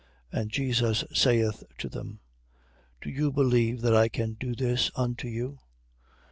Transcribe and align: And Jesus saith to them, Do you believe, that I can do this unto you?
And 0.31 0.49
Jesus 0.49 1.03
saith 1.13 1.61
to 1.77 1.87
them, 1.87 2.21
Do 3.03 3.11
you 3.11 3.31
believe, 3.31 3.81
that 3.81 3.95
I 3.95 4.09
can 4.09 4.33
do 4.33 4.55
this 4.55 4.89
unto 4.95 5.27
you? 5.27 5.59